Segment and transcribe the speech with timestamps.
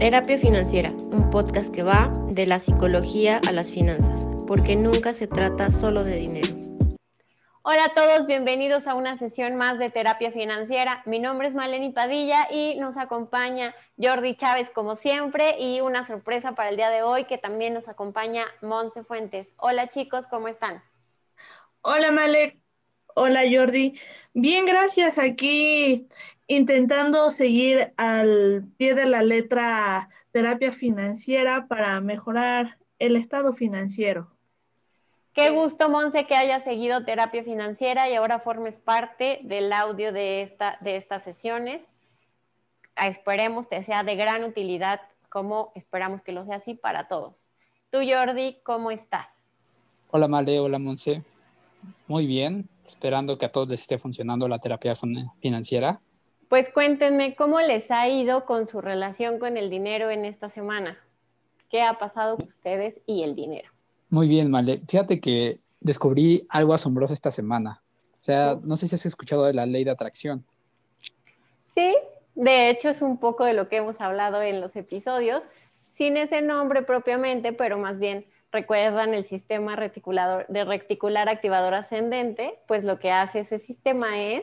[0.00, 5.26] Terapia Financiera, un podcast que va de la psicología a las finanzas, porque nunca se
[5.26, 6.48] trata solo de dinero.
[7.60, 11.02] Hola a todos, bienvenidos a una sesión más de Terapia Financiera.
[11.04, 16.54] Mi nombre es Maleni Padilla y nos acompaña Jordi Chávez como siempre y una sorpresa
[16.54, 19.52] para el día de hoy que también nos acompaña Monse Fuentes.
[19.58, 20.82] Hola chicos, ¿cómo están?
[21.82, 22.56] Hola Malek,
[23.16, 24.00] hola Jordi.
[24.32, 25.18] Bien, gracias.
[25.18, 26.08] Aquí
[26.50, 34.32] intentando seguir al pie de la letra terapia financiera para mejorar el estado financiero.
[35.32, 40.42] Qué gusto, Monse, que hayas seguido terapia financiera y ahora formes parte del audio de,
[40.42, 41.82] esta, de estas sesiones.
[42.96, 47.46] Esperemos que sea de gran utilidad, como esperamos que lo sea así para todos.
[47.90, 49.44] Tú, Jordi, ¿cómo estás?
[50.10, 51.22] Hola, Male, hola, Monse.
[52.08, 54.96] Muy bien, esperando que a todos les esté funcionando la terapia
[55.40, 56.00] financiera.
[56.50, 60.98] Pues cuéntenme cómo les ha ido con su relación con el dinero en esta semana.
[61.70, 63.70] ¿Qué ha pasado con ustedes y el dinero?
[64.08, 64.80] Muy bien, Male.
[64.80, 67.80] Fíjate que descubrí algo asombroso esta semana.
[68.14, 70.44] O sea, no sé si has escuchado de la ley de atracción.
[71.72, 71.96] Sí,
[72.34, 75.44] de hecho es un poco de lo que hemos hablado en los episodios,
[75.92, 82.58] sin ese nombre propiamente, pero más bien recuerdan el sistema reticulador, de reticular activador ascendente,
[82.66, 84.42] pues lo que hace ese sistema es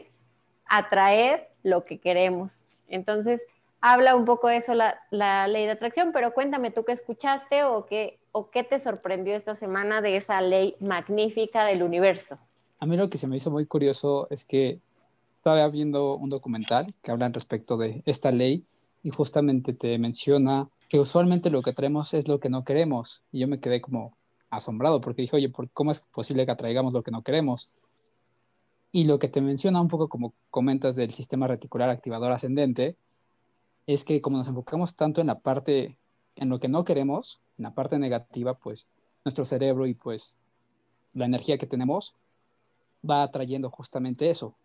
[0.68, 2.54] atraer lo que queremos.
[2.88, 3.42] Entonces,
[3.82, 7.64] habla un poco de eso la, la, ley de atracción, pero cuéntame tú qué escuchaste
[7.64, 12.38] o qué, o qué te sorprendió esta semana de esa ley magnífica del universo.
[12.80, 14.80] A mí lo que se me hizo muy curioso es que
[15.38, 18.66] estaba viendo un documental que habla respecto de esta ley
[19.04, 23.24] y justamente te menciona que usualmente lo que traemos es lo que no queremos.
[23.32, 24.16] Y yo me quedé como
[24.50, 27.76] asombrado porque dije, oye, ¿cómo es posible que atraigamos lo que no queremos?
[28.98, 32.98] Y lo que te menciona un poco como comentas del sistema reticular activador ascendente,
[33.86, 36.00] es que como nos enfocamos tanto en la parte,
[36.36, 38.90] en lo que no queremos, en la parte negativa, pues
[39.24, 40.40] nuestro cerebro y pues
[41.14, 42.16] la energía que tenemos
[43.08, 44.56] va atrayendo justamente eso.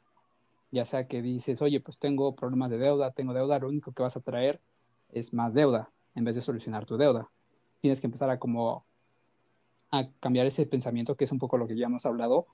[0.70, 4.02] Ya sea que dices, oye, pues tengo problemas de deuda, tengo deuda, lo único que
[4.02, 4.62] vas a traer
[5.10, 7.28] es más deuda en vez de solucionar tu deuda.
[7.82, 8.86] Tienes que empezar a como
[9.90, 12.46] a cambiar ese pensamiento que es un poco lo que ya hemos hablado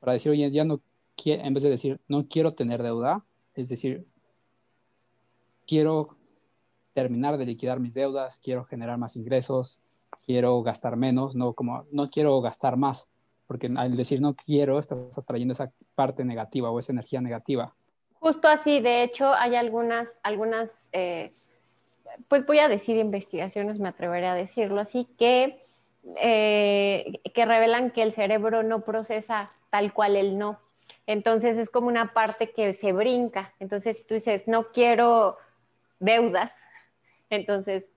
[0.00, 0.80] para decir, oye, ya no
[1.26, 3.24] en vez de decir, no quiero tener deuda,
[3.54, 4.06] es decir,
[5.66, 6.06] quiero
[6.94, 9.78] terminar de liquidar mis deudas, quiero generar más ingresos,
[10.24, 13.08] quiero gastar menos, no como no quiero gastar más,
[13.46, 17.74] porque al decir no quiero estás atrayendo esa parte negativa o esa energía negativa.
[18.20, 21.30] Justo así, de hecho hay algunas, algunas, eh,
[22.28, 25.60] pues voy a decir investigaciones, me atreveré a decirlo así, que,
[26.16, 30.58] eh, que revelan que el cerebro no procesa tal cual el no.
[31.08, 33.54] Entonces es como una parte que se brinca.
[33.60, 35.38] Entonces tú dices, no quiero
[36.00, 36.52] deudas,
[37.30, 37.88] entonces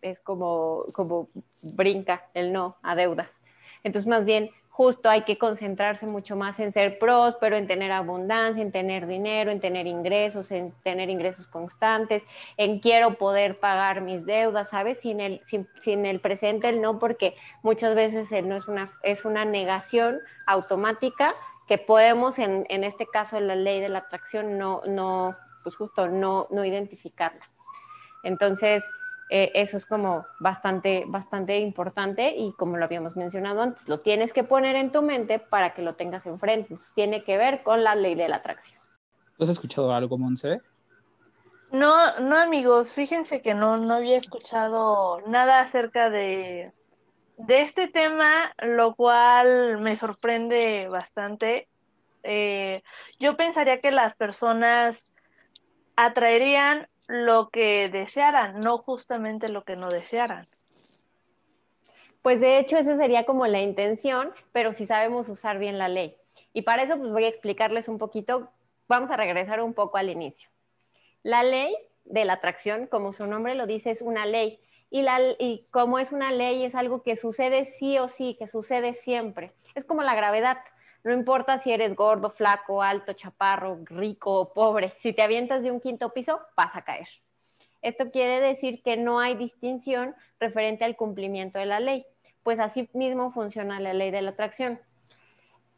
[0.00, 1.28] es como, como
[1.60, 3.42] brinca el no a deudas.
[3.84, 8.62] Entonces más bien justo hay que concentrarse mucho más en ser próspero, en tener abundancia,
[8.62, 12.22] en tener dinero, en tener ingresos, en tener ingresos constantes,
[12.56, 15.00] en quiero poder pagar mis deudas, ¿sabes?
[15.00, 19.26] Sin el, sin, el presente el no, porque muchas veces el no es una, es
[19.26, 21.34] una negación automática
[21.70, 25.76] que podemos, en, en, este caso, en la ley de la atracción, no, no pues
[25.76, 27.48] justo no, no identificarla.
[28.24, 28.82] Entonces,
[29.30, 34.32] eh, eso es como bastante, bastante importante y como lo habíamos mencionado antes, lo tienes
[34.32, 36.76] que poner en tu mente para que lo tengas enfrente.
[36.96, 38.80] Tiene que ver con la ley de la atracción.
[39.38, 40.60] ¿Has escuchado algo, Monse?
[41.70, 46.68] No, no amigos, fíjense que no, no había escuchado nada acerca de,
[47.46, 51.68] de este tema, lo cual me sorprende bastante.
[52.22, 52.82] Eh,
[53.18, 55.02] yo pensaría que las personas
[55.96, 60.44] atraerían lo que desearan, no justamente lo que no desearan.
[62.22, 66.16] Pues de hecho esa sería como la intención, pero si sabemos usar bien la ley.
[66.52, 68.50] Y para eso pues voy a explicarles un poquito,
[68.86, 70.50] vamos a regresar un poco al inicio.
[71.22, 71.74] La ley
[72.04, 75.98] de la atracción, como su nombre lo dice, es una ley y, la, y como
[75.98, 79.54] es una ley, es algo que sucede sí o sí, que sucede siempre.
[79.74, 80.58] Es como la gravedad.
[81.04, 85.70] No importa si eres gordo, flaco, alto, chaparro, rico o pobre, si te avientas de
[85.70, 87.08] un quinto piso, vas a caer.
[87.80, 92.04] Esto quiere decir que no hay distinción referente al cumplimiento de la ley,
[92.42, 94.78] pues así mismo funciona la ley de la atracción.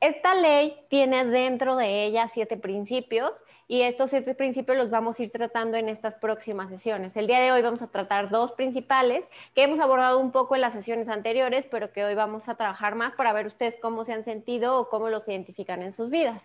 [0.02, 5.22] Esta ley tiene dentro de ella siete principios y estos siete principios los vamos a
[5.22, 7.16] ir tratando en estas próximas sesiones.
[7.16, 10.60] El día de hoy vamos a tratar dos principales que hemos abordado un poco en
[10.60, 14.12] las sesiones anteriores, pero que hoy vamos a trabajar más para ver ustedes cómo se
[14.12, 16.42] han sentido o cómo los identifican en sus vidas.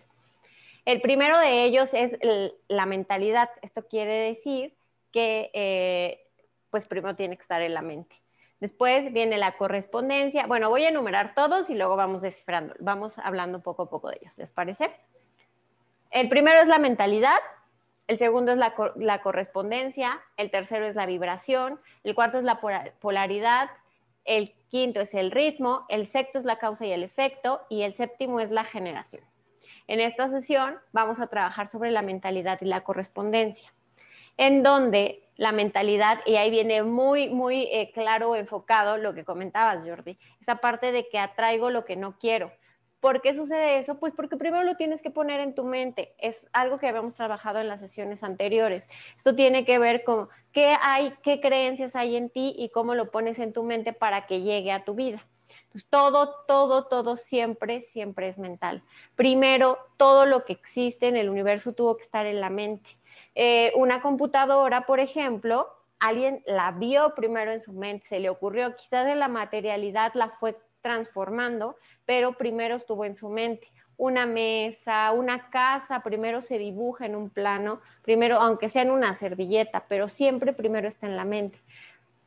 [0.84, 2.16] El primero de ellos es
[2.68, 3.50] la mentalidad.
[3.62, 4.76] Esto quiere decir
[5.10, 6.28] que eh,
[6.70, 8.22] pues primero tiene que estar en la mente.
[8.60, 10.46] Después viene la correspondencia.
[10.46, 14.18] Bueno, voy a enumerar todos y luego vamos descifrando, vamos hablando poco a poco de
[14.20, 14.90] ellos, ¿les parece?
[16.10, 17.38] El primero es la mentalidad,
[18.08, 22.60] el segundo es la, la correspondencia, el tercero es la vibración, el cuarto es la
[23.00, 23.70] polaridad,
[24.24, 27.94] el quinto es el ritmo, el sexto es la causa y el efecto y el
[27.94, 29.22] séptimo es la generación.
[29.86, 33.72] En esta sesión vamos a trabajar sobre la mentalidad y la correspondencia,
[34.38, 39.86] en donde la mentalidad, y ahí viene muy, muy eh, claro, enfocado lo que comentabas,
[39.86, 42.50] Jordi, esa parte de que atraigo lo que no quiero.
[43.00, 44.00] ¿Por qué sucede eso?
[44.00, 46.14] Pues porque primero lo tienes que poner en tu mente.
[46.18, 48.88] Es algo que habíamos trabajado en las sesiones anteriores.
[49.16, 53.12] Esto tiene que ver con qué hay, qué creencias hay en ti y cómo lo
[53.12, 55.24] pones en tu mente para que llegue a tu vida.
[55.68, 58.82] Entonces, todo, todo, todo siempre, siempre es mental.
[59.16, 62.90] Primero, todo lo que existe en el universo tuvo que estar en la mente.
[63.34, 65.68] Eh, una computadora, por ejemplo,
[66.00, 70.30] alguien la vio primero en su mente, se le ocurrió, quizás de la materialidad la
[70.30, 71.76] fue transformando,
[72.06, 73.70] pero primero estuvo en su mente.
[73.96, 79.14] Una mesa, una casa, primero se dibuja en un plano, primero, aunque sea en una
[79.14, 81.58] servilleta, pero siempre primero está en la mente.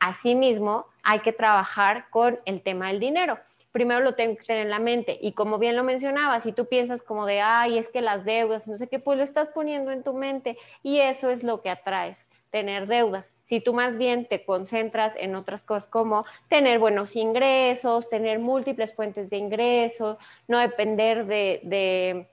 [0.04, 3.38] Asimismo, hay que trabajar con el tema del dinero.
[3.70, 5.18] Primero lo tengo que tener en la mente.
[5.20, 8.66] Y como bien lo mencionaba, si tú piensas como de, ay, es que las deudas,
[8.68, 10.58] no sé qué, pues lo estás poniendo en tu mente.
[10.82, 13.32] Y eso es lo que atraes, tener deudas.
[13.44, 18.94] Si tú más bien te concentras en otras cosas como tener buenos ingresos, tener múltiples
[18.94, 20.16] fuentes de ingresos,
[20.48, 22.28] no depender de,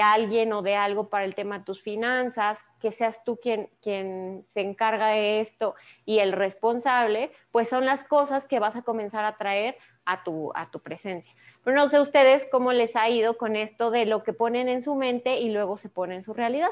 [0.00, 4.44] alguien o de algo para el tema de tus finanzas, que seas tú quien, quien
[4.46, 5.74] se encarga de esto
[6.04, 10.52] y el responsable, pues son las cosas que vas a comenzar a traer a tu,
[10.54, 11.32] a tu presencia.
[11.64, 14.82] Pero no sé ustedes cómo les ha ido con esto de lo que ponen en
[14.82, 16.70] su mente y luego se pone en su realidad.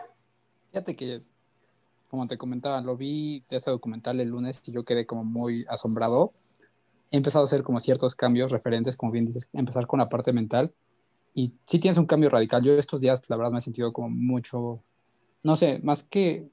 [0.71, 1.21] Fíjate que
[2.11, 5.65] como te comentaba, lo vi de este documental el lunes y yo quedé como muy
[5.69, 6.33] asombrado.
[7.13, 10.33] He empezado a hacer como ciertos cambios referentes, como bien dices, empezar con la parte
[10.33, 10.73] mental.
[11.35, 12.63] Y sí tienes un cambio radical.
[12.63, 14.79] Yo estos días, la verdad, me he sentido como mucho,
[15.43, 16.49] no sé, más que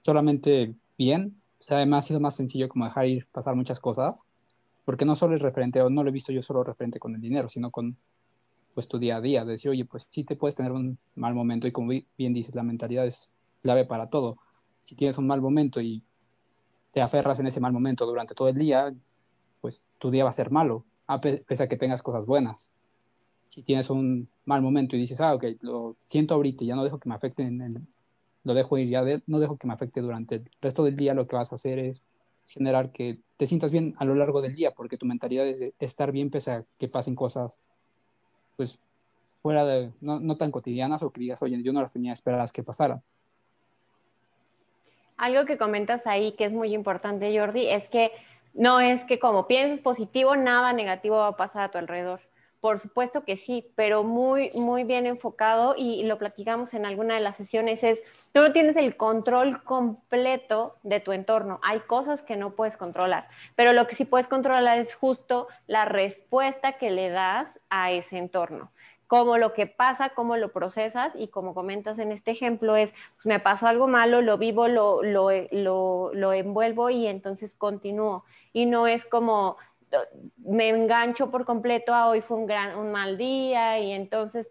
[0.00, 4.26] solamente bien, o sea, me ha sido más sencillo como dejar ir pasar muchas cosas,
[4.84, 7.20] porque no solo es referente, o no lo he visto yo solo referente con el
[7.20, 7.96] dinero, sino con
[8.74, 11.34] pues tu día a día, de decir, oye, pues sí te puedes tener un mal
[11.34, 13.32] momento y como bien dices, la mentalidad es
[13.62, 14.34] clave para todo.
[14.82, 16.02] Si tienes un mal momento y
[16.92, 18.92] te aferras en ese mal momento durante todo el día,
[19.60, 22.72] pues tu día va a ser malo, a pese a que tengas cosas buenas.
[23.54, 26.98] Si tienes un mal momento y dices, ah, ok, lo siento ahorita ya no dejo
[26.98, 27.86] que me afecte, en
[28.42, 31.28] lo dejo ir, ya no dejo que me afecte durante el resto del día, lo
[31.28, 32.02] que vas a hacer es
[32.44, 36.10] generar que te sientas bien a lo largo del día, porque tu mentalidad es estar
[36.10, 37.60] bien pese a que pasen cosas,
[38.56, 38.80] pues,
[39.38, 42.52] fuera de, no, no tan cotidianas o que digas, oye, yo no las tenía esperadas
[42.52, 43.02] que pasaran.
[45.16, 48.10] Algo que comentas ahí que es muy importante, Jordi, es que
[48.52, 52.20] no es que como pienses positivo, nada negativo va a pasar a tu alrededor.
[52.64, 57.20] Por supuesto que sí, pero muy, muy bien enfocado y lo platicamos en alguna de
[57.20, 58.00] las sesiones, es,
[58.32, 61.60] tú no tienes el control completo de tu entorno.
[61.62, 65.84] Hay cosas que no puedes controlar, pero lo que sí puedes controlar es justo la
[65.84, 68.70] respuesta que le das a ese entorno
[69.06, 73.26] cómo lo que pasa, cómo lo procesas y como comentas en este ejemplo es, pues
[73.26, 78.24] me pasó algo malo, lo vivo, lo, lo, lo, lo envuelvo y entonces continúo.
[78.52, 79.56] Y no es como
[80.36, 84.48] me engancho por completo a hoy fue un, gran, un mal día y entonces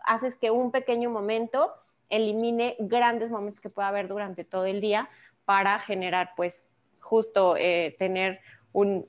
[0.00, 1.72] haces que un pequeño momento
[2.10, 5.08] elimine grandes momentos que pueda haber durante todo el día
[5.44, 6.60] para generar pues
[7.00, 8.40] justo eh, tener
[8.72, 9.06] un,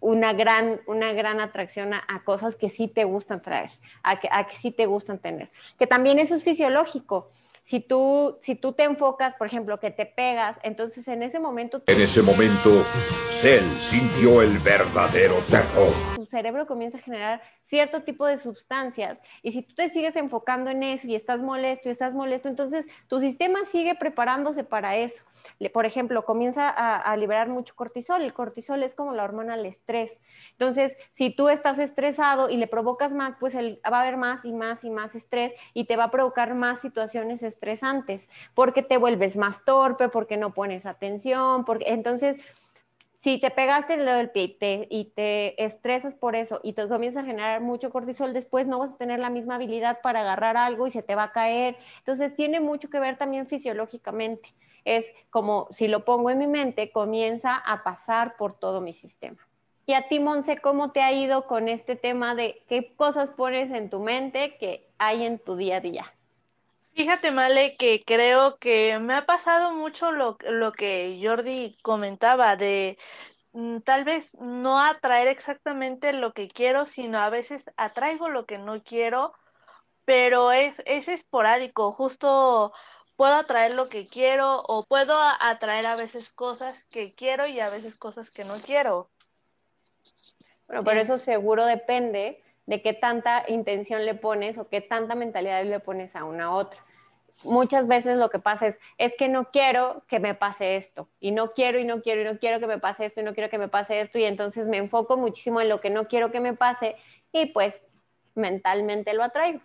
[0.00, 3.70] una gran, una gran atracción a, cosas que sí te gustan traer,
[4.02, 5.50] a que, a que sí te gustan tener.
[5.78, 7.30] Que también eso es fisiológico.
[7.68, 11.82] Si tú, si tú te enfocas, por ejemplo, que te pegas, entonces en ese momento...
[11.86, 12.82] En ese momento,
[13.30, 15.92] Cell sintió el verdadero terror.
[16.16, 20.70] Tu cerebro comienza a generar cierto tipo de sustancias y si tú te sigues enfocando
[20.70, 25.22] en eso y estás molesto y estás molesto, entonces tu sistema sigue preparándose para eso.
[25.74, 28.22] Por ejemplo, comienza a, liberar mucho cortisol.
[28.22, 30.20] El cortisol es como la hormona del estrés.
[30.52, 34.52] Entonces, si tú estás estresado y le provocas más, pues va a haber más y
[34.52, 39.36] más y más estrés y te va a provocar más situaciones estresantes porque te vuelves
[39.36, 42.36] más torpe, porque no pones atención, porque entonces
[43.20, 46.74] si te pegaste el dedo del pie y te, y te, estresas por eso y
[46.74, 50.20] te comienzas a generar mucho cortisol, después no vas a tener la misma habilidad para
[50.20, 51.76] agarrar algo y se te va a caer.
[51.98, 54.54] Entonces tiene mucho que ver también fisiológicamente
[54.88, 59.36] es como si lo pongo en mi mente, comienza a pasar por todo mi sistema.
[59.84, 63.70] Y a ti, Monse, ¿cómo te ha ido con este tema de qué cosas pones
[63.70, 66.14] en tu mente que hay en tu día a día?
[66.98, 72.98] Fíjate, Male, que creo que me ha pasado mucho lo, lo que Jordi comentaba de
[73.52, 78.58] mm, tal vez no atraer exactamente lo que quiero, sino a veces atraigo lo que
[78.58, 79.32] no quiero,
[80.04, 82.72] pero es, es esporádico, justo
[83.16, 87.70] puedo atraer lo que quiero o puedo atraer a veces cosas que quiero y a
[87.70, 89.08] veces cosas que no quiero.
[90.66, 95.62] Bueno, pero eso seguro depende de qué tanta intención le pones o qué tanta mentalidad
[95.64, 96.87] le pones a una a otra
[97.44, 101.30] muchas veces lo que pasa es, es que no quiero que me pase esto, y
[101.30, 103.50] no quiero y no quiero y no quiero que me pase esto y no quiero
[103.50, 106.40] que me pase esto, y entonces me enfoco muchísimo en lo que no quiero que
[106.40, 106.96] me pase
[107.32, 107.80] y pues
[108.34, 109.60] mentalmente lo atraigo.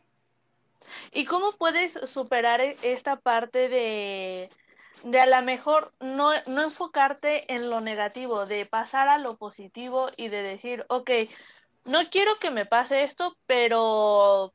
[1.12, 4.50] ¿Y cómo puedes superar e-, esta parte de,
[5.04, 10.10] de a lo mejor no, no enfocarte en lo negativo, de pasar a lo positivo
[10.18, 11.12] y de decir, ok,
[11.86, 14.54] no quiero que me pase esto, pero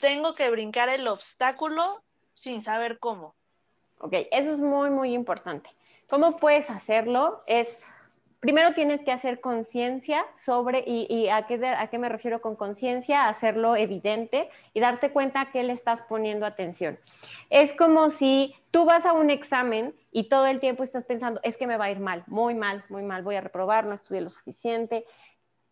[0.00, 2.02] tengo que brincar el obstáculo
[2.40, 3.34] sin saber cómo.
[3.98, 5.68] Ok, eso es muy, muy importante.
[6.08, 7.42] ¿Cómo puedes hacerlo?
[7.46, 7.86] Es,
[8.40, 13.28] primero tienes que hacer conciencia sobre, y, a, qué, a qué me refiero con conciencia,
[13.28, 16.98] hacerlo evidente y darte cuenta a qué le estás poniendo atención.
[17.50, 21.58] Es como si tú vas a un examen y todo el tiempo estás pensando, es
[21.58, 24.22] que me va a ir mal, muy mal, muy mal, voy a reprobar, no estudié
[24.22, 25.04] lo suficiente,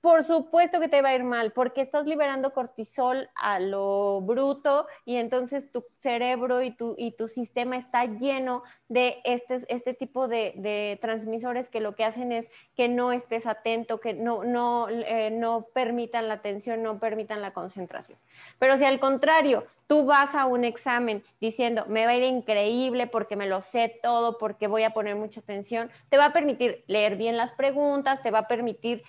[0.01, 4.87] por supuesto que te va a ir mal, porque estás liberando cortisol a lo bruto
[5.05, 10.29] y entonces tu cerebro y tu, y tu sistema está lleno de este, este tipo
[10.29, 15.31] de, transmisores que lo que hacen es que no estés atento, que no, no, eh,
[15.31, 18.19] no permitan la atención, no permitan la concentración.
[18.59, 23.07] Pero si al contrario, tú vas a un examen diciendo, me va a ir increíble
[23.07, 26.85] porque me lo sé todo, porque voy a poner mucha atención, te va a permitir
[26.87, 29.03] leer bien las preguntas, te va a permitir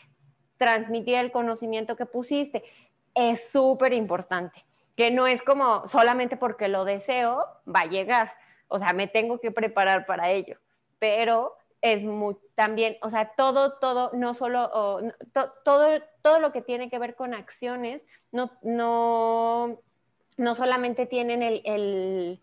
[0.60, 2.64] transmitir el conocimiento que pusiste.
[3.16, 4.64] Es súper importante,
[4.96, 8.34] que no es como solamente porque lo deseo, va a llegar.
[8.68, 10.60] O sea, me tengo que preparar para ello,
[11.00, 14.70] pero es muy, también, o sea, todo, todo, no solo,
[15.64, 15.88] todo,
[16.22, 18.02] todo lo que tiene que ver con acciones,
[18.32, 19.80] no, no,
[20.38, 22.42] no solamente tienen el,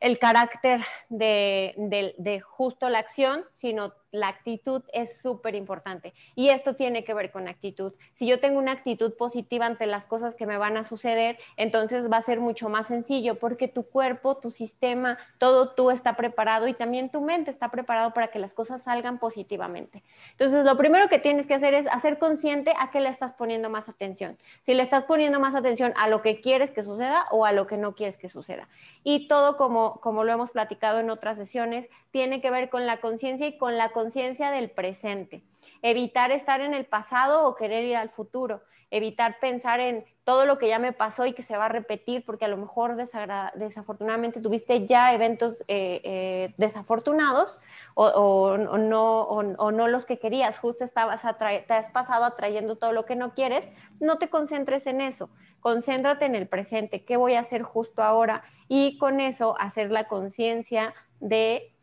[0.00, 1.74] el, carácter de,
[2.16, 6.14] de, justo la acción, sino la actitud es súper importante.
[6.34, 7.92] Y esto tiene que ver con actitud.
[8.12, 12.10] Si yo tengo una actitud positiva ante las cosas que me van a suceder, entonces
[12.10, 16.66] va a ser mucho más sencillo porque tu cuerpo, tu sistema, todo tú está preparado
[16.66, 20.02] y también tu mente está preparado para que las cosas salgan positivamente.
[20.30, 23.68] Entonces, lo primero que tienes que hacer es hacer consciente a qué le estás poniendo
[23.68, 24.38] más atención.
[24.64, 27.66] Si le estás poniendo más atención a lo que quieres que suceda o a lo
[27.66, 28.68] que no quieres que suceda.
[29.04, 33.00] Y todo como, como lo hemos platicado en otras sesiones, tiene que ver con la
[33.00, 35.42] conciencia y con la conciencia del presente.
[35.82, 38.62] Evitar estar en el pasado o querer ir al futuro.
[38.90, 42.24] Evitar pensar en todo lo que ya me pasó y que se va a repetir
[42.24, 47.58] porque a lo mejor desafortunadamente tuviste ya eventos eh, eh, desafortunados
[47.94, 50.58] o, no, o, no, los que querías.
[50.58, 53.68] Justo estabas te has pasado atrayendo todo lo que no quieres.
[53.98, 55.30] No te concentres en eso.
[55.60, 57.04] Concéntrate en el presente.
[57.04, 58.44] ¿Qué voy a hacer justo ahora?
[58.68, 61.75] Y con eso hacer la conciencia de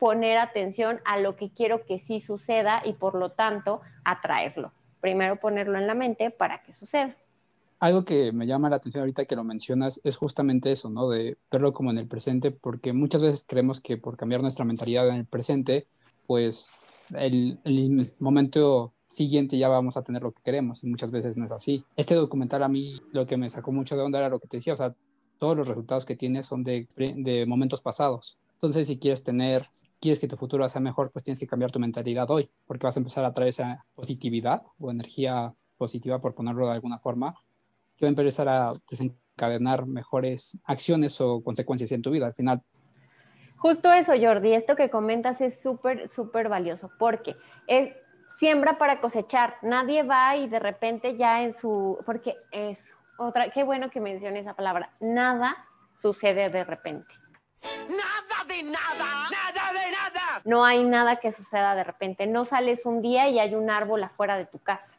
[0.00, 4.72] poner atención a lo que quiero que sí suceda y por lo tanto atraerlo.
[5.00, 7.14] Primero ponerlo en la mente para que suceda.
[7.78, 11.08] Algo que me llama la atención ahorita que lo mencionas es justamente eso, ¿no?
[11.08, 15.08] De verlo como en el presente, porque muchas veces creemos que por cambiar nuestra mentalidad
[15.08, 15.86] en el presente,
[16.26, 16.72] pues
[17.14, 21.44] el, el momento siguiente ya vamos a tener lo que queremos y muchas veces no
[21.44, 21.84] es así.
[21.96, 24.58] Este documental a mí lo que me sacó mucho de onda era lo que te
[24.58, 24.94] decía, o sea,
[25.38, 28.38] todos los resultados que tiene son de, de momentos pasados.
[28.62, 29.66] Entonces, si quieres tener,
[30.00, 32.94] quieres que tu futuro sea mejor, pues tienes que cambiar tu mentalidad hoy, porque vas
[32.94, 37.34] a empezar a traer esa positividad o energía positiva, por ponerlo de alguna forma,
[37.96, 42.62] que va a empezar a desencadenar mejores acciones o consecuencias en tu vida al final.
[43.56, 47.36] Justo eso, Jordi, esto que comentas es súper, súper valioso, porque
[47.66, 47.94] es
[48.38, 49.56] siembra para cosechar.
[49.62, 52.78] Nadie va y de repente ya en su, porque es
[53.18, 55.56] otra, qué bueno que mencione esa palabra, nada
[55.94, 57.14] sucede de repente.
[57.62, 60.42] Nada nada, nada de nada.
[60.44, 62.26] No hay nada que suceda de repente.
[62.26, 64.94] No sales un día y hay un árbol afuera de tu casa.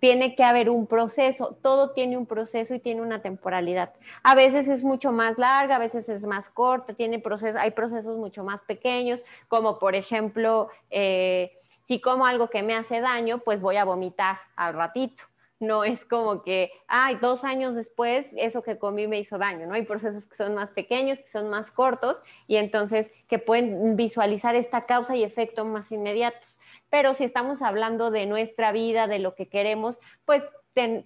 [0.00, 3.92] Tiene que haber un proceso, todo tiene un proceso y tiene una temporalidad.
[4.22, 8.16] A veces es mucho más larga, a veces es más corta, tiene procesos, hay procesos
[8.16, 13.60] mucho más pequeños, como por ejemplo, eh, si como algo que me hace daño, pues
[13.60, 15.24] voy a vomitar al ratito
[15.60, 19.74] no es como que, ay, dos años después eso que comí me hizo daño, ¿no?
[19.74, 24.54] Hay procesos que son más pequeños, que son más cortos y entonces que pueden visualizar
[24.54, 26.58] esta causa y efecto más inmediatos.
[26.90, 30.44] Pero si estamos hablando de nuestra vida, de lo que queremos, pues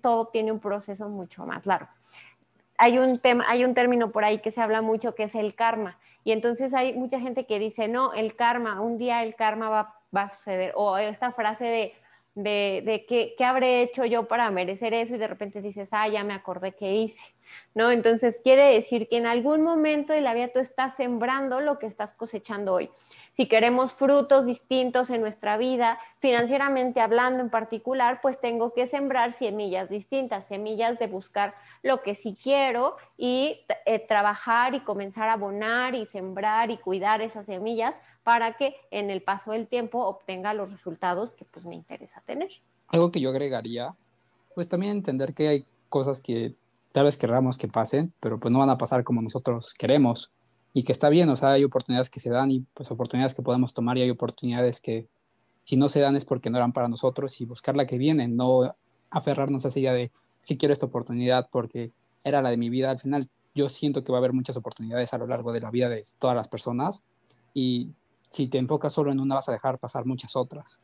[0.02, 1.88] todo tiene un proceso mucho más largo.
[2.76, 5.54] hay un tema, hay un término por ahí que se habla mucho que es el
[5.54, 5.98] karma.
[6.24, 10.00] Y entonces hay mucha gente que dice, no, el karma, un día el karma va,
[10.14, 10.72] va a suceder.
[10.74, 11.94] O esta frase de,
[12.34, 16.08] de, de qué, qué habré hecho yo para merecer eso y de repente dices, ah,
[16.08, 17.20] ya me acordé que hice.
[17.74, 17.90] ¿No?
[17.90, 22.12] Entonces quiere decir que en algún momento de la tú estás sembrando lo que estás
[22.12, 22.90] cosechando hoy.
[23.34, 29.32] Si queremos frutos distintos en nuestra vida, financieramente hablando en particular, pues tengo que sembrar
[29.32, 35.34] semillas distintas, semillas de buscar lo que sí quiero y eh, trabajar y comenzar a
[35.34, 40.52] abonar y sembrar y cuidar esas semillas para que en el paso del tiempo obtenga
[40.52, 42.50] los resultados que pues me interesa tener.
[42.88, 43.94] Algo que yo agregaría,
[44.54, 46.54] pues también entender que hay cosas que
[46.92, 50.32] tal vez querramos que pasen, pero pues no van a pasar como nosotros queremos
[50.74, 53.42] y que está bien, o sea, hay oportunidades que se dan y pues oportunidades que
[53.42, 55.08] podemos tomar y hay oportunidades que
[55.64, 58.28] si no se dan es porque no eran para nosotros y buscar la que viene,
[58.28, 58.74] no
[59.10, 60.10] aferrarnos a esa idea de
[60.46, 61.92] que quiero esta oportunidad porque
[62.24, 62.90] era la de mi vida.
[62.90, 65.70] Al final yo siento que va a haber muchas oportunidades a lo largo de la
[65.70, 67.02] vida de todas las personas
[67.54, 67.90] y
[68.28, 70.80] si te enfocas solo en una vas a dejar pasar muchas otras.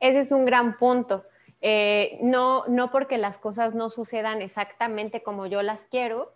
[0.00, 1.24] Ese es un gran punto.
[1.60, 6.32] Eh, no, no porque las cosas no sucedan exactamente como yo las quiero,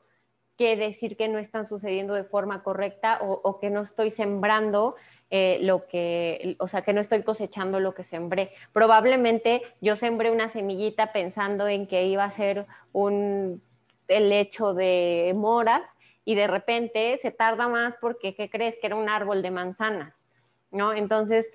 [0.56, 4.96] quiere decir que no están sucediendo de forma correcta o, que no estoy sembrando
[5.30, 8.52] eh, lo que, o sea, que no estoy cosechando lo que sembré.
[8.72, 13.62] Probablemente yo sembré una semillita pensando en que iba a ser un
[14.08, 15.88] helecho de moras
[16.24, 18.76] y de repente se tarda más porque, ¿qué crees?
[18.80, 20.22] Que era un árbol de manzanas,
[20.70, 20.92] ¿no?
[20.92, 21.50] Entonces,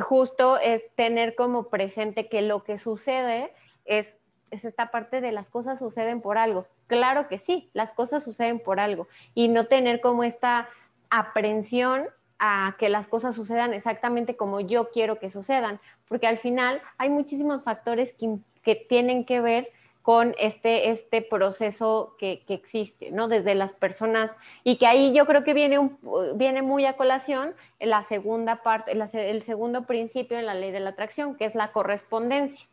[0.00, 3.52] justo es tener como presente que lo que sucede
[3.84, 4.16] es,
[4.50, 6.66] es esta parte de las cosas suceden por algo.
[6.86, 10.68] Claro que sí, las cosas suceden por algo y no tener como esta
[11.10, 12.06] aprensión
[12.38, 17.10] a que las cosas sucedan exactamente como yo quiero que sucedan, porque al final hay
[17.10, 23.28] muchísimos factores que, que tienen que ver con este, este proceso que, que, existe, ¿no?
[23.28, 25.98] Desde las personas, y que ahí yo creo que viene, un,
[26.34, 30.90] viene muy a colación la segunda parte, el segundo principio en la ley de la
[30.90, 32.66] atracción, que es la correspondencia.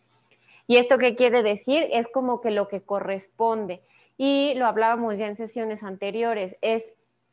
[0.68, 1.88] ¿Y esto qué quiere decir?
[1.92, 3.82] Es como que lo que corresponde.
[4.18, 6.86] Y lo hablábamos ya en sesiones anteriores, es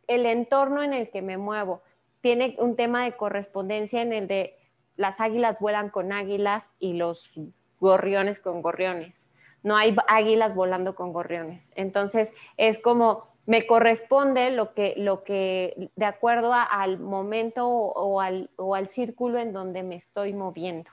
[0.08, 1.80] el entorno en el que me muevo.
[2.20, 4.58] Tiene un tema de correspondencia en el de
[4.96, 7.32] las águilas vuelan con águilas y los
[7.80, 9.28] gorriones con gorriones
[9.62, 11.70] no hay águilas volando con gorriones.
[11.74, 18.50] Entonces, es como me corresponde lo que, lo que de acuerdo al momento o, al,
[18.56, 20.90] o, al, círculo en donde me estoy moviendo.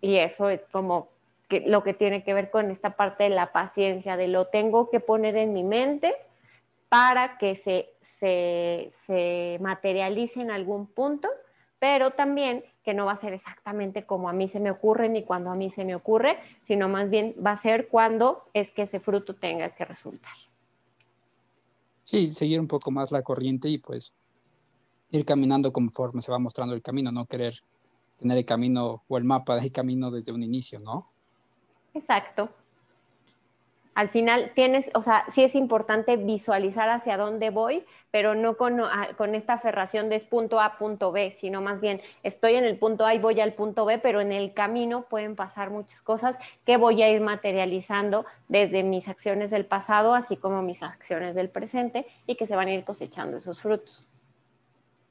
[0.00, 1.08] Y eso es como
[1.48, 4.88] que, lo que tiene que ver con esta parte de la paciencia, de lo tengo
[4.88, 6.14] que poner en mi mente
[6.88, 11.28] para que se, se, se materialice en algún punto,
[11.78, 15.22] pero también que no va a ser exactamente como a mí se me ocurre ni
[15.22, 18.80] cuando a mí se me ocurre, sino más bien va a ser cuando es que
[18.80, 20.32] ese fruto tenga que resultar.
[22.02, 24.14] Sí, seguir un poco más la corriente y pues
[25.10, 27.60] ir caminando conforme se va mostrando el camino, no querer
[28.16, 31.10] tener el camino o el mapa del camino desde un inicio, ¿no?
[31.92, 32.48] Exacto
[33.98, 38.78] al final tienes, o sea, sí es importante visualizar hacia dónde voy, pero no con,
[38.78, 42.64] ah, con, esta aferración de es punto A, punto B, sino más bien estoy en
[42.64, 46.00] el punto A y voy al punto B, pero en el camino pueden pasar muchas
[46.00, 51.34] cosas que voy a ir materializando desde mis acciones del pasado, así como mis acciones
[51.34, 54.06] del presente, y que se van a ir cosechando esos frutos.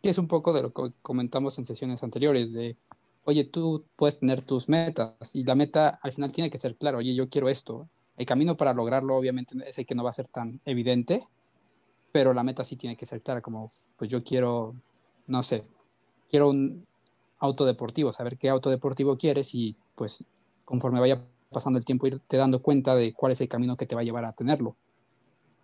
[0.02, 2.78] Y es un poco de lo que comentamos en sesiones anteriores, de,
[3.26, 7.00] oye, tú puedes tener tus metas y la meta al final tiene que ser claro,
[7.00, 10.14] oye, yo quiero esto, el camino para lograrlo obviamente es el que no va a
[10.14, 11.28] ser tan evidente,
[12.12, 14.74] pero la meta sí tiene que ser clara, como pues yo quiero,
[15.28, 15.64] no sé,
[16.30, 16.86] quiero un
[17.40, 20.26] auto deportivo, saber qué auto deportivo quieres y pues
[20.66, 23.96] conforme vaya pasando el tiempo irte dando cuenta de cuál es el camino que te
[23.96, 24.76] va a llevar a tenerlo.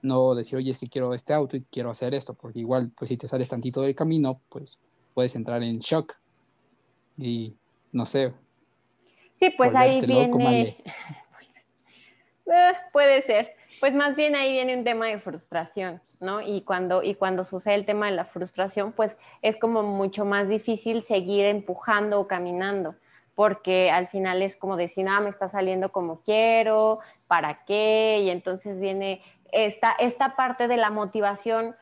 [0.04, 3.10] No decir, oye, es que quiero este auto y quiero hacer esto, porque igual, pues
[3.10, 4.80] si te sales tantito del camino, pues
[5.14, 6.14] puedes entrar en shock
[7.18, 7.54] y
[7.94, 8.34] no sé.
[9.40, 10.78] Sí, pues ahí viene,
[12.46, 13.56] Eh, puede ser.
[13.80, 16.42] Pues más bien ahí viene un tema de frustración, ¿no?
[16.42, 20.50] Y cuando, y cuando sucede el tema de la frustración, pues es como mucho más
[20.50, 22.96] difícil seguir empujando o caminando,
[23.34, 28.20] porque al final es como decir, ah, me está saliendo como quiero, ¿para qué?
[28.22, 31.76] Y entonces viene esta, esta parte de la motivación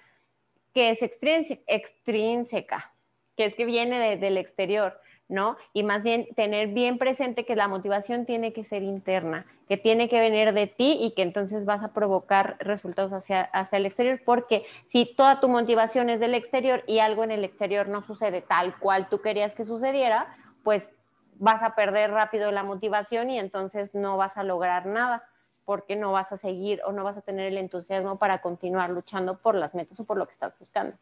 [0.74, 2.94] que es extrínseca,
[3.36, 5.56] que es que viene del exterior ¿no?
[5.74, 10.10] Y más bien tener bien presente que la motivación tiene que ser interna, que tiene
[10.10, 14.22] que venir de ti y que entonces vas a provocar resultados hacia, hacia el exterior,
[14.26, 18.42] porque si toda tu motivación es del exterior y algo en el exterior no sucede
[18.42, 20.90] tal cual tú querías que sucediera, pues
[21.36, 25.24] vas a perder rápido la motivación y entonces no vas a lograr nada
[25.64, 29.40] porque no vas a seguir o no vas a tener el entusiasmo para continuar luchando
[29.40, 30.98] por las metas o por lo que estás buscando.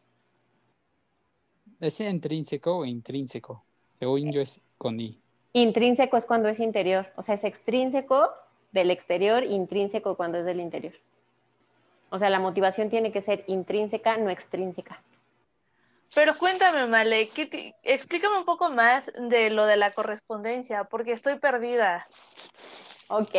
[1.80, 3.64] ¿Es intrínseco o intrínseco?
[4.00, 5.20] Según yo es con I.
[5.52, 8.30] Intrínseco es cuando es interior, o sea, es extrínseco
[8.72, 10.94] del exterior, intrínseco cuando es del interior.
[12.08, 15.02] O sea, la motivación tiene que ser intrínseca, no extrínseca.
[16.14, 17.28] Pero cuéntame, Male,
[17.84, 22.04] explícame un poco más de lo de la correspondencia, porque estoy perdida.
[23.08, 23.34] Ok.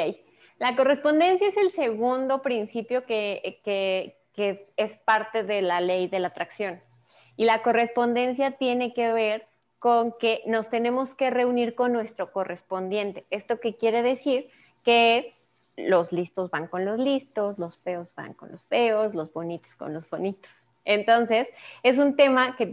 [0.58, 4.18] La correspondencia es el segundo principio que, que,
[4.78, 6.82] es parte de la ley de la atracción.
[7.36, 9.48] Y la correspondencia tiene que ver
[9.82, 13.26] con que nos tenemos que reunir con nuestro correspondiente.
[13.32, 14.48] ¿Esto qué quiere decir?
[14.86, 15.34] Que
[15.76, 19.92] los listos van con los listos, los feos van con los feos, los bonitos con
[19.92, 20.52] los bonitos.
[20.86, 21.48] Entonces,
[21.82, 22.72] es un tema que,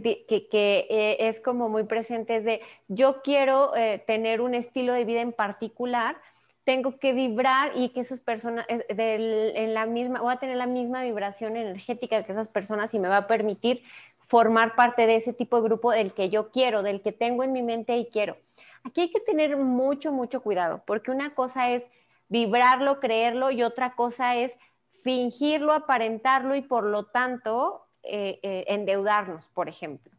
[0.51, 5.21] eh, es como muy presente, es de yo quiero eh, tener un estilo de vida
[5.21, 6.15] en particular,
[6.63, 11.01] tengo que vibrar y que esas personas, en la misma, voy a tener la misma
[11.01, 13.81] vibración energética que esas personas y me va a permitir
[14.29, 17.51] formar parte de ese tipo de grupo del que yo quiero, del que tengo en
[17.51, 18.37] mi mente y quiero.
[18.83, 21.83] Aquí hay que tener mucho, mucho cuidado, porque una cosa es
[22.27, 24.55] vibrarlo, creerlo y otra cosa es
[25.03, 30.13] fingirlo, aparentarlo y por lo tanto eh, eh, endeudarnos, por ejemplo.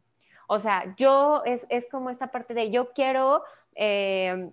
[0.49, 3.45] O sea, yo es, como esta parte de yo quiero
[3.77, 4.51] eh,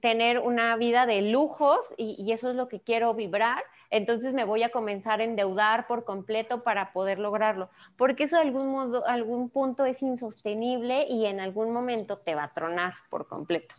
[0.00, 4.64] tener una vida de lujos y, eso es lo que quiero vibrar, entonces me voy
[4.64, 9.50] a comenzar a endeudar por completo para poder lograrlo, porque eso de algún modo, algún
[9.50, 13.74] punto es insostenible y en algún momento te va a tronar por completo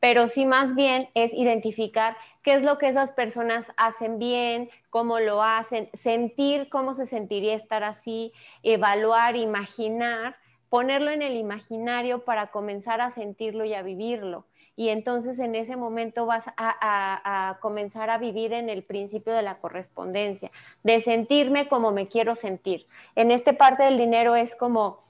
[0.00, 5.20] pero sí más bien es identificar qué es lo que esas personas hacen bien, cómo
[5.20, 10.36] lo hacen, sentir cómo se sentiría estar así, evaluar, imaginar,
[10.70, 14.46] ponerlo en el imaginario para comenzar a sentirlo y a vivirlo.
[14.80, 19.58] Y entonces en ese momento vas a, comenzar a vivir en el principio de la
[19.58, 20.50] correspondencia,
[20.84, 22.86] de sentirme como me quiero sentir.
[23.14, 25.04] En esta parte del dinero es como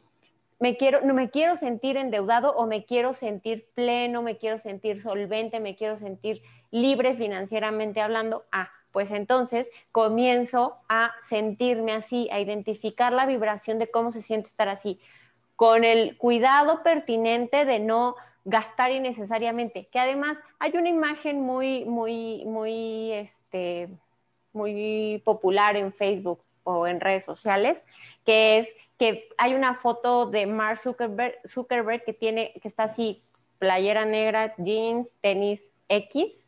[0.59, 5.00] me quiero, no me quiero sentir endeudado o me quiero sentir pleno, me quiero sentir
[5.00, 8.46] solvente, me quiero sentir libre financieramente hablando.
[8.50, 14.48] Ah, pues entonces comienzo a sentirme así, a identificar la vibración de cómo se siente
[14.48, 14.98] estar así,
[15.54, 22.44] con el cuidado pertinente de no gastar innecesariamente, que además hay una imagen muy, muy,
[22.46, 23.88] muy, este,
[24.53, 27.85] muy popular en Facebook o en redes sociales,
[28.24, 33.22] que es que hay una foto de Mark Zuckerberg, Zuckerberg que tiene, que está así,
[33.59, 36.44] playera negra, jeans, tenis X,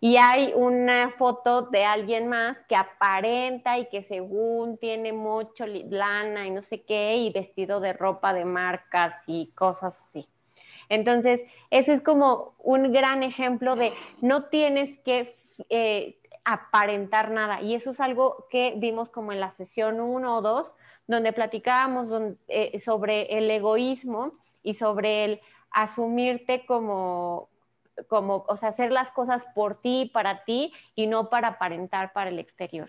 [0.00, 6.46] y hay una foto de alguien más que aparenta y que según tiene mucho lana
[6.46, 10.28] y no sé qué, y vestido de ropa de marcas y cosas así.
[10.88, 15.36] Entonces, ese es como un gran ejemplo de no tienes que
[15.68, 17.60] eh, aparentar nada.
[17.60, 20.74] Y eso es algo que vimos como en la sesión 1 o 2,
[21.06, 22.10] donde platicábamos
[22.48, 27.50] eh, sobre el egoísmo y sobre el asumirte como,
[28.08, 32.30] como, o sea, hacer las cosas por ti, para ti y no para aparentar para
[32.30, 32.88] el exterior.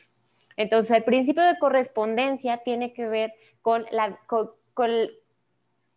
[0.56, 4.20] Entonces, el principio de correspondencia tiene que ver con, la,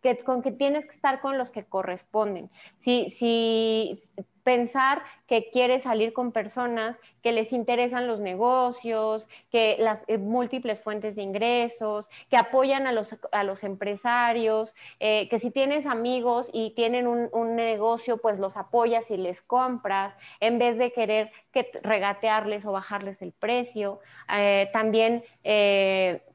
[0.03, 2.51] que, con que tienes que estar con los que corresponden.
[2.77, 3.97] Si, si
[4.43, 10.81] pensar que quieres salir con personas que les interesan los negocios, que las eh, múltiples
[10.81, 16.49] fuentes de ingresos, que apoyan a los, a los empresarios, eh, que si tienes amigos
[16.51, 21.69] y tienen un, negocio, pues los apoyas y les compras, en vez de querer que
[21.83, 23.99] regatearles o bajarles el precio.
[24.35, 25.23] Eh, también,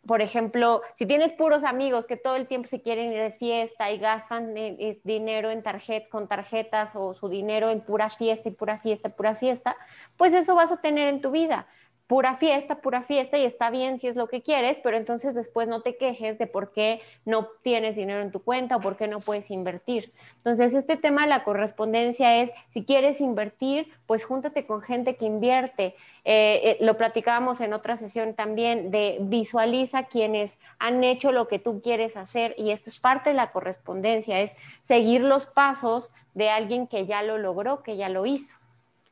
[0.06, 3.90] por ejemplo, si tienes puros amigos que todo el tiempo se quieren ir de fiesta
[3.90, 4.54] y gastan
[5.02, 9.34] dinero en tarjet, con tarjetas o su dinero en pura fiesta y pura fiesta, pura
[9.34, 9.76] fiesta,
[10.16, 11.66] pues eso vas a tener en tu vida.
[12.08, 15.68] Pura fiesta, pura fiesta y está bien si es lo que quieres, pero entonces después
[15.68, 19.08] no te quejes de por qué no tienes dinero en tu cuenta o por qué
[19.08, 20.10] no puedes invertir.
[20.36, 25.26] Entonces, este tema de la correspondencia es, si quieres invertir, pues júntate con gente que
[25.26, 25.96] invierte.
[26.24, 31.58] Eh, eh, lo platicábamos en otra sesión también de visualiza quienes han hecho lo que
[31.58, 36.48] tú quieres hacer y esto es parte de la correspondencia, es seguir los pasos de
[36.48, 38.56] alguien que ya lo logró, que ya lo hizo.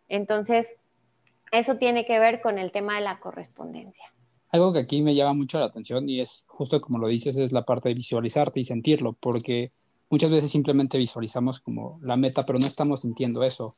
[0.08, 0.72] Entonces,
[1.52, 4.04] eso tiene que ver con el tema de la correspondencia.
[4.50, 7.52] Algo que aquí me llama mucho la atención y es justo como lo dices, es
[7.52, 9.72] la parte de visualizarte y sentirlo, porque
[10.08, 13.74] muchas veces simplemente visualizamos como la meta, pero no estamos sintiendo eso.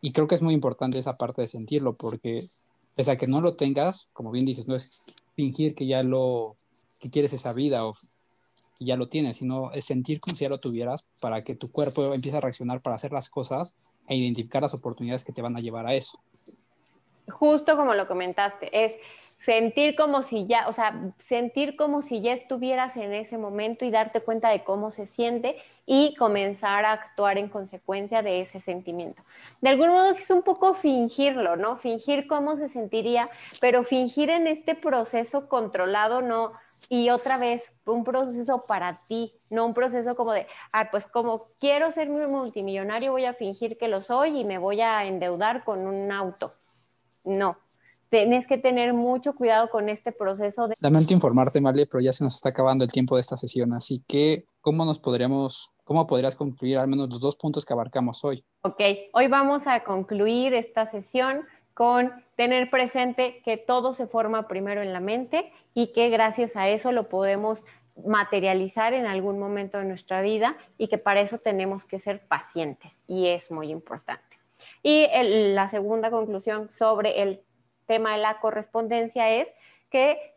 [0.00, 2.44] Y creo que es muy importante esa parte de sentirlo, porque
[2.94, 5.04] pese a que no lo tengas, como bien dices, no es
[5.34, 6.56] fingir que ya lo,
[6.98, 7.94] que quieres esa vida o
[8.78, 11.70] que ya lo tienes, sino es sentir como si ya lo tuvieras para que tu
[11.70, 13.76] cuerpo empiece a reaccionar para hacer las cosas
[14.08, 16.18] e identificar las oportunidades que te van a llevar a eso
[17.28, 18.96] justo como lo comentaste, es
[19.44, 23.90] sentir como si ya, o sea, sentir como si ya estuvieras en ese momento y
[23.90, 25.56] darte cuenta de cómo se siente
[25.86, 29.22] y comenzar a actuar en consecuencia de ese sentimiento.
[29.60, 31.76] De algún modo es un poco fingirlo, ¿no?
[31.76, 33.28] Fingir cómo se sentiría,
[33.60, 36.52] pero fingir en este proceso controlado, no,
[36.88, 41.48] y otra vez, un proceso para ti, no un proceso como de, ah, pues como
[41.60, 45.86] quiero ser multimillonario, voy a fingir que lo soy y me voy a endeudar con
[45.86, 46.54] un auto.
[47.24, 47.56] No,
[48.10, 50.68] tienes que tener mucho cuidado con este proceso.
[50.68, 50.74] De...
[50.80, 54.04] Lamento informarte, Marley, pero ya se nos está acabando el tiempo de esta sesión, así
[54.06, 58.44] que, ¿cómo nos podríamos, cómo podrías concluir al menos los dos puntos que abarcamos hoy?
[58.62, 58.80] Ok,
[59.12, 64.92] hoy vamos a concluir esta sesión con tener presente que todo se forma primero en
[64.92, 67.64] la mente y que gracias a eso lo podemos
[68.06, 73.00] materializar en algún momento de nuestra vida y que para eso tenemos que ser pacientes
[73.06, 74.33] y es muy importante.
[74.86, 75.08] Y
[75.54, 77.42] la segunda conclusión sobre el
[77.86, 79.48] tema de la correspondencia es
[79.88, 80.34] que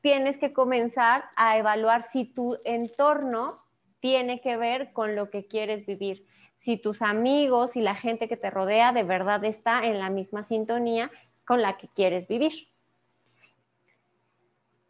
[0.00, 3.56] tienes que comenzar a evaluar si tu entorno
[3.98, 6.24] tiene que ver con lo que quieres vivir,
[6.60, 10.44] si tus amigos y la gente que te rodea de verdad está en la misma
[10.44, 11.10] sintonía
[11.44, 12.68] con la que quieres vivir.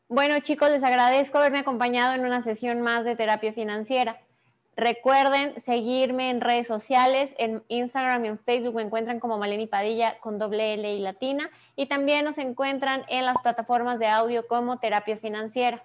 [0.09, 4.21] Bueno chicos, les agradezco haberme acompañado en una sesión más de terapia financiera.
[4.79, 10.21] Recuerden seguirme en redes sociales, en Instagram y en Facebook me encuentran como Maleni Padilla
[10.21, 14.79] con doble L y latina y también nos encuentran en las plataformas de audio como
[14.79, 15.85] Terapia Financiera.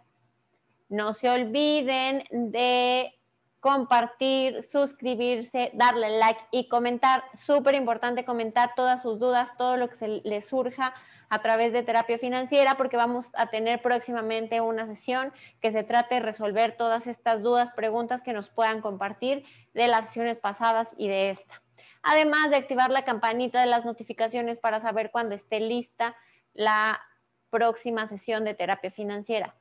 [0.89, 3.19] No se olviden de
[3.63, 7.23] compartir, suscribirse, darle like y comentar.
[7.34, 10.93] Súper importante comentar todas sus dudas, todo lo que se les surja
[11.30, 16.15] a través de terapia financiera porque vamos a tener próximamente una sesión que se trate
[16.15, 21.08] de resolver todas estas dudas, preguntas que nos puedan compartir de las sesiones pasadas y
[21.08, 21.62] de esta.
[22.02, 26.17] Además de activar la campanita de las notificaciones para saber cuando esté lista
[26.54, 27.02] la
[27.49, 29.56] próxima sesión de terapia financiera.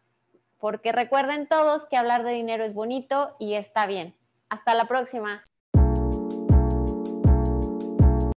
[0.62, 4.14] Porque recuerden todos que hablar de dinero es bonito y está bien.
[4.48, 5.42] Hasta la próxima.